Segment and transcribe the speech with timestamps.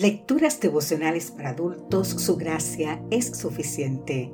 [0.00, 4.32] Lecturas devocionales para adultos, su gracia es suficiente.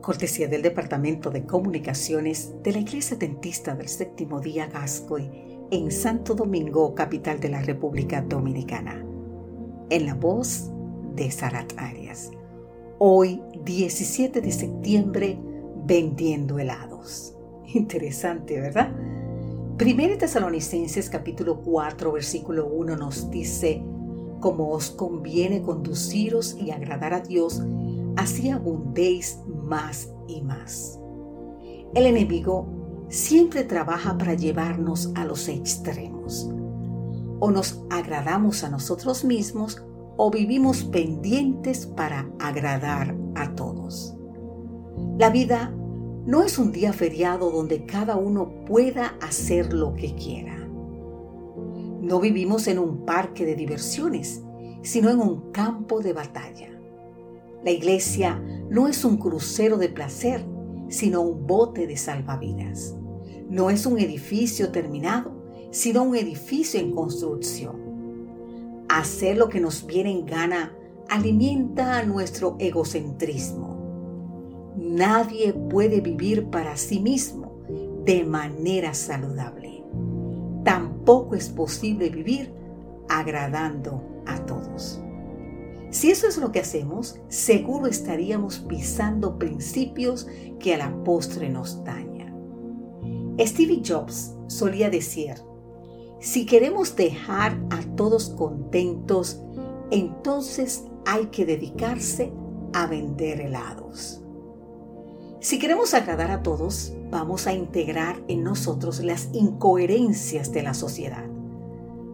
[0.00, 5.28] Cortesía del Departamento de Comunicaciones de la Iglesia Dentista del Séptimo Día Gascoy
[5.72, 9.04] en Santo Domingo, capital de la República Dominicana.
[9.90, 10.70] En la voz
[11.16, 12.30] de Sarat Arias.
[13.00, 15.40] Hoy, 17 de septiembre,
[15.86, 17.34] vendiendo helados.
[17.74, 18.94] Interesante, ¿verdad?
[19.76, 23.82] Primero Tesalonicenses capítulo 4 versículo 1 nos dice,
[24.40, 27.62] como os conviene conduciros y agradar a Dios,
[28.16, 30.98] así abundéis más y más.
[31.94, 32.66] El enemigo
[33.08, 36.48] siempre trabaja para llevarnos a los extremos.
[37.40, 39.82] O nos agradamos a nosotros mismos
[40.16, 44.14] o vivimos pendientes para agradar a todos.
[45.18, 45.74] La vida
[46.26, 50.59] no es un día feriado donde cada uno pueda hacer lo que quiera.
[52.00, 54.42] No vivimos en un parque de diversiones,
[54.82, 56.68] sino en un campo de batalla.
[57.64, 60.44] La iglesia no es un crucero de placer,
[60.88, 62.96] sino un bote de salvavidas.
[63.48, 65.32] No es un edificio terminado,
[65.70, 68.86] sino un edificio en construcción.
[68.88, 70.74] Hacer lo que nos viene en gana
[71.08, 73.70] alimenta a nuestro egocentrismo
[74.76, 77.60] Nadie puede vivir para sí mismo
[78.04, 79.69] de manera saludable.
[81.10, 82.54] Tampoco es posible vivir
[83.08, 85.00] agradando a todos.
[85.90, 90.28] Si eso es lo que hacemos, seguro estaríamos pisando principios
[90.60, 93.34] que a la postre nos dañan.
[93.40, 95.34] Stevie Jobs solía decir,
[96.20, 99.42] si queremos dejar a todos contentos,
[99.90, 102.32] entonces hay que dedicarse
[102.72, 104.22] a vender helados.
[105.42, 111.24] Si queremos agradar a todos, vamos a integrar en nosotros las incoherencias de la sociedad.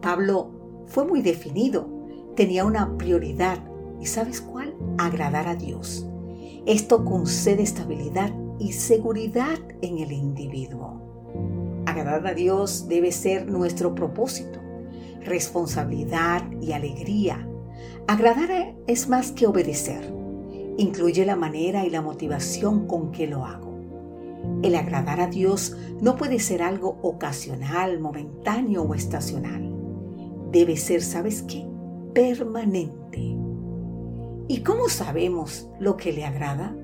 [0.00, 1.88] Pablo fue muy definido,
[2.36, 3.58] tenía una prioridad
[4.00, 4.72] y ¿sabes cuál?
[4.98, 6.06] Agradar a Dios.
[6.64, 11.82] Esto concede estabilidad y seguridad en el individuo.
[11.86, 14.60] Agradar a Dios debe ser nuestro propósito,
[15.24, 17.48] responsabilidad y alegría.
[18.06, 20.17] Agradar es más que obedecer
[20.78, 23.76] incluye la manera y la motivación con que lo hago.
[24.62, 29.74] El agradar a Dios no puede ser algo ocasional, momentáneo o estacional.
[30.52, 31.66] Debe ser, ¿sabes qué?
[32.14, 33.36] Permanente.
[34.46, 36.74] ¿Y cómo sabemos lo que le agrada?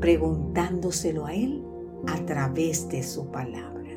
[0.00, 1.64] Preguntándoselo a Él
[2.06, 3.90] a través de su palabra.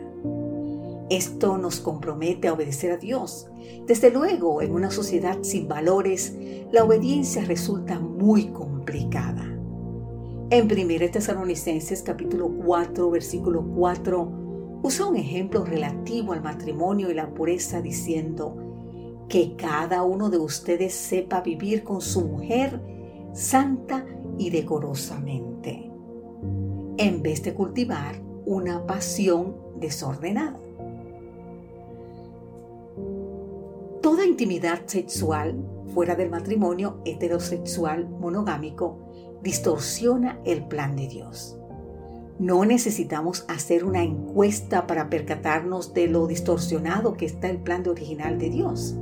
[1.10, 3.48] Esto nos compromete a obedecer a Dios.
[3.86, 6.36] Desde luego, en una sociedad sin valores,
[6.72, 8.48] la obediencia resulta muy
[10.50, 14.32] En 1 Tesalonicenses capítulo 4, versículo 4,
[14.84, 18.56] usa un ejemplo relativo al matrimonio y la pureza diciendo
[19.30, 22.80] que cada uno de ustedes sepa vivir con su mujer
[23.34, 24.06] santa
[24.38, 25.90] y decorosamente,
[26.98, 30.60] en vez de cultivar una pasión desordenada.
[34.02, 35.56] Toda intimidad sexual
[35.94, 39.00] fuera del matrimonio heterosexual monogámico
[39.42, 41.58] distorsiona el plan de Dios.
[42.40, 48.40] No necesitamos hacer una encuesta para percatarnos de lo distorsionado que está el plan original
[48.40, 48.96] de Dios.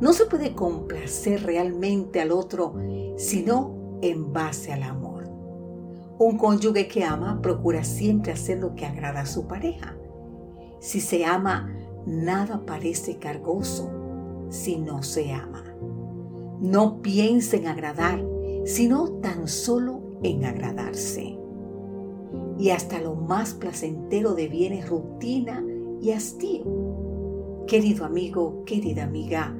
[0.00, 2.74] No se puede complacer realmente al otro
[3.16, 5.24] sino en base al amor.
[6.18, 9.96] Un cónyuge que ama procura siempre hacer lo que agrada a su pareja.
[10.80, 11.74] Si se ama,
[12.06, 13.90] nada parece cargoso
[14.48, 15.65] si no se ama.
[16.60, 18.24] No piense en agradar,
[18.64, 21.38] sino tan solo en agradarse.
[22.58, 25.64] Y hasta lo más placentero deviene rutina
[26.00, 26.64] y hastío.
[27.66, 29.54] Querido amigo, querida amiga,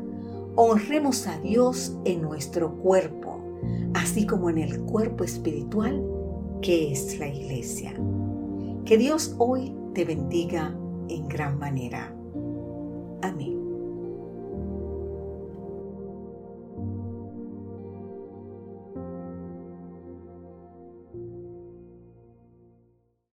[0.54, 3.38] honremos a Dios en nuestro cuerpo,
[3.94, 6.02] así como en el cuerpo espiritual
[6.62, 7.94] que es la iglesia.
[8.84, 10.74] Que Dios hoy te bendiga
[11.08, 12.14] en gran manera.
[13.22, 13.55] Amén.